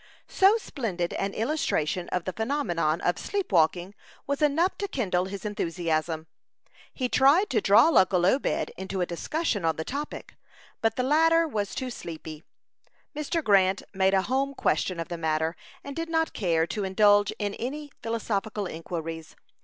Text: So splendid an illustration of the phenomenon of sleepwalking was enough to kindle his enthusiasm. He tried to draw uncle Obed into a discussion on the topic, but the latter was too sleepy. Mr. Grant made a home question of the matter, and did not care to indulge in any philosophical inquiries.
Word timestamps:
So 0.29 0.57
splendid 0.57 1.13
an 1.13 1.35
illustration 1.35 2.09
of 2.09 2.23
the 2.25 2.33
phenomenon 2.33 3.01
of 3.01 3.19
sleepwalking 3.19 3.93
was 4.25 4.41
enough 4.41 4.75
to 4.79 4.87
kindle 4.87 5.25
his 5.25 5.45
enthusiasm. 5.45 6.25
He 6.91 7.07
tried 7.07 7.51
to 7.51 7.61
draw 7.61 7.89
uncle 7.89 8.25
Obed 8.25 8.71
into 8.77 9.01
a 9.01 9.05
discussion 9.05 9.63
on 9.63 9.75
the 9.75 9.83
topic, 9.85 10.33
but 10.81 10.95
the 10.95 11.03
latter 11.03 11.47
was 11.47 11.75
too 11.75 11.91
sleepy. 11.91 12.43
Mr. 13.15 13.43
Grant 13.43 13.83
made 13.93 14.15
a 14.15 14.23
home 14.23 14.55
question 14.55 14.99
of 14.99 15.07
the 15.09 15.19
matter, 15.19 15.55
and 15.83 15.95
did 15.95 16.09
not 16.09 16.33
care 16.33 16.65
to 16.65 16.83
indulge 16.83 17.29
in 17.37 17.53
any 17.53 17.91
philosophical 18.01 18.65
inquiries. 18.65 19.35